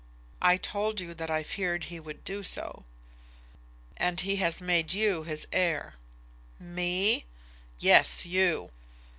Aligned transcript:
"I 0.41 0.57
told 0.57 0.99
you 0.99 1.13
that 1.13 1.29
I 1.29 1.43
feared 1.43 1.83
he 1.83 1.99
would 1.99 2.23
do 2.23 2.41
so." 2.41 2.85
"And 3.97 4.19
he 4.19 4.37
has 4.37 4.59
made 4.59 4.93
you 4.93 5.25
his 5.25 5.45
heir." 5.53 5.93
"Me?" 6.59 7.25
"Yes; 7.77 8.25
you." 8.25 8.71